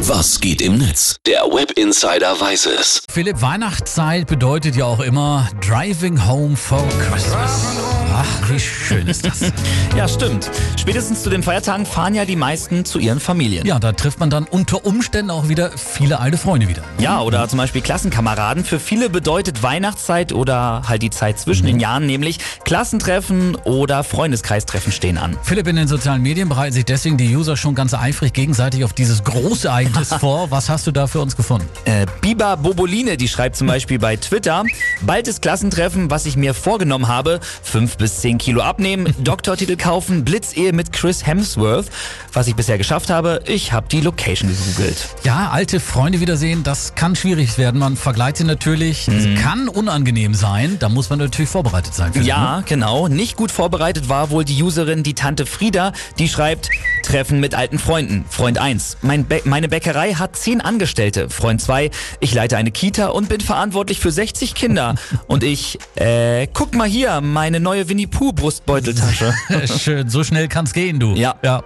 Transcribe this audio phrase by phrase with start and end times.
[0.00, 1.16] Was geht im Netz?
[1.26, 3.02] Der Web Insider weiß es.
[3.10, 7.76] Philipp, Weihnachtszeit bedeutet ja auch immer Driving Home for Christmas.
[8.14, 9.52] Ach, wie schön ist das.
[9.96, 10.48] Ja, stimmt.
[10.78, 13.66] Spätestens zu den Feiertagen fahren ja die meisten zu ihren Familien.
[13.66, 16.82] Ja, da trifft man dann unter Umständen auch wieder viele alte Freunde wieder.
[17.00, 18.64] Ja, oder zum Beispiel Klassenkameraden.
[18.64, 24.92] Für viele bedeutet Weihnachtszeit oder halt die Zeit zwischen den Jahren nämlich Klassentreffen oder Freundeskreistreffen
[24.92, 25.36] stehen an.
[25.42, 28.92] Philipp, in den sozialen Medien bereiten sich deswegen die User schon ganz eifrig gegenseitig auf
[28.92, 30.50] dieses große Ereignis vor.
[30.52, 31.68] Was hast du da für uns gefunden?
[31.86, 34.64] Äh, Biba Boboline, die schreibt zum Beispiel bei Twitter,
[35.00, 40.24] bald ist Klassentreffen, was ich mir vorgenommen habe, fünf bis zehn Kilo abnehmen, Doktortitel kaufen,
[40.24, 41.86] Blitzehe mit Chris Hemsworth.
[42.32, 45.08] Was ich bisher geschafft habe, ich habe die Location gegoogelt.
[45.24, 47.80] Ja, alte Freunde wiedersehen, das kann schwierig werden.
[47.80, 49.08] Man vergleicht sie natürlich.
[49.08, 49.34] Mhm.
[49.34, 50.76] Kann unangenehm sein.
[50.78, 52.12] Da muss man natürlich vorbereitet sein.
[52.14, 52.22] Ne?
[52.22, 53.08] Ja, genau.
[53.08, 56.70] Nicht gut vorbereitet war wohl die Userin, die Tante Frieda, die schreibt,
[57.08, 58.26] Treffen mit alten Freunden.
[58.28, 58.98] Freund 1.
[59.00, 61.30] Mein meine Bäckerei hat 10 Angestellte.
[61.30, 61.90] Freund 2.
[62.20, 64.94] Ich leite eine Kita und bin verantwortlich für 60 Kinder.
[65.26, 69.32] Und ich, äh, guck mal hier, meine neue Winnie Pooh Brustbeuteltasche.
[69.78, 71.14] Schön, so schnell kann's gehen, du.
[71.14, 71.36] Ja.
[71.42, 71.62] ja.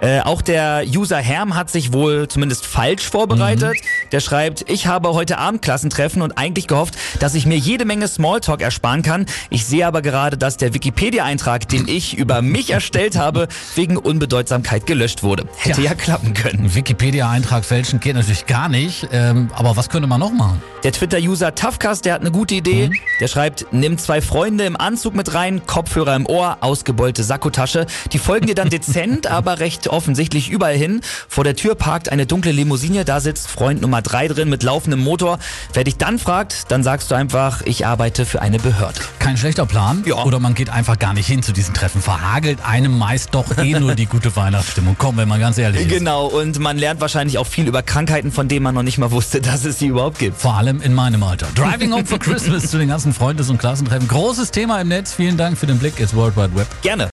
[0.00, 3.76] Äh, auch der User Herm hat sich wohl zumindest falsch vorbereitet.
[4.12, 8.08] Der schreibt, ich habe heute Abend Klassentreffen und eigentlich gehofft, dass ich mir jede Menge
[8.08, 9.26] Smalltalk ersparen kann.
[9.50, 14.86] Ich sehe aber gerade, dass der Wikipedia-Eintrag, den ich über mich erstellt habe, wegen Unbedeutsamkeit
[14.86, 15.44] gelöscht wurde.
[15.56, 15.90] Hätte Ja.
[15.90, 16.64] ja, klappen können.
[16.64, 19.08] Ein Wikipedia-Eintrag fälschen geht natürlich gar nicht.
[19.12, 20.62] Ähm, aber was könnte man noch machen?
[20.82, 22.90] Der Twitter-User Tafkas, der hat eine gute Idee.
[23.20, 27.84] Der schreibt, nimm zwei Freunde im Anzug mit rein, Kopfhörer im Ohr, ausgebeulte Sakkotasche.
[28.12, 31.00] Die folgen dir dann dezent, aber recht offensichtlich überall hin.
[31.28, 35.00] Vor der Tür parkt eine dunkle Limousine, da sitzt Freund Nummer drei drin mit laufendem
[35.00, 35.38] Motor.
[35.72, 39.00] Wer dich dann fragt, dann sagst du einfach, ich arbeite für eine Behörde.
[39.18, 40.02] Kein schlechter Plan.
[40.06, 40.24] Ja.
[40.24, 42.02] Oder man geht einfach gar nicht hin zu diesen Treffen.
[42.02, 44.96] Verhagelt einem meist doch eh nur die gute Weihnachtsstimmung.
[44.98, 45.88] Komm, wenn man ganz ehrlich ist.
[45.88, 49.10] Genau, und man lernt wahrscheinlich auch viel über Krankheiten, von denen man noch nicht mal
[49.10, 50.40] wusste, dass es sie überhaupt gibt.
[50.40, 51.46] Vor allem in meinem Alter.
[51.54, 54.08] Driving Home for Christmas zu den ganzen Freundes- und Klassentreffen.
[54.08, 55.14] Großes Thema im Netz.
[55.14, 56.66] Vielen Dank für den Blick ins World Wide Web.
[56.82, 57.08] Gerne.